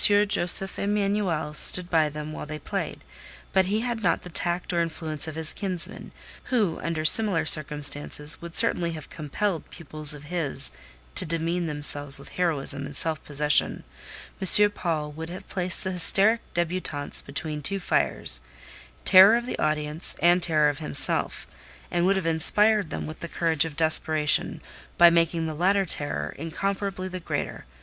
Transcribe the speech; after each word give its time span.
Josef 0.03 0.79
Emanuel 0.79 1.53
stood 1.53 1.87
by 1.87 2.09
them 2.09 2.33
while 2.33 2.47
they 2.47 2.57
played; 2.57 3.03
but 3.53 3.65
he 3.65 3.81
had 3.81 4.01
not 4.01 4.23
the 4.23 4.31
tact 4.31 4.73
or 4.73 4.81
influence 4.81 5.27
of 5.27 5.35
his 5.35 5.53
kinsman, 5.53 6.11
who, 6.45 6.79
under 6.81 7.05
similar 7.05 7.45
circumstances, 7.45 8.41
would 8.41 8.57
certainly 8.57 8.93
have 8.93 9.11
compelled 9.11 9.69
pupils 9.69 10.15
of 10.15 10.23
his 10.23 10.71
to 11.13 11.23
demean 11.23 11.67
themselves 11.67 12.17
with 12.17 12.29
heroism 12.29 12.87
and 12.87 12.95
self 12.95 13.23
possession. 13.23 13.83
M. 14.41 14.71
Paul 14.71 15.11
would 15.11 15.29
have 15.29 15.47
placed 15.47 15.83
the 15.83 15.91
hysteric 15.91 16.41
débutantes 16.55 17.23
between 17.23 17.61
two 17.61 17.79
fires—terror 17.79 19.37
of 19.37 19.45
the 19.45 19.59
audience, 19.59 20.15
and 20.19 20.41
terror 20.41 20.69
of 20.69 20.79
himself—and 20.79 22.07
would 22.07 22.15
have 22.15 22.25
inspired 22.25 22.89
them 22.89 23.05
with 23.05 23.19
the 23.19 23.27
courage 23.27 23.65
of 23.65 23.77
desperation, 23.77 24.61
by 24.97 25.11
making 25.11 25.45
the 25.45 25.53
latter 25.53 25.85
terror 25.85 26.33
incomparably 26.39 27.07
the 27.07 27.19
greater: 27.19 27.65
M. 27.69 27.79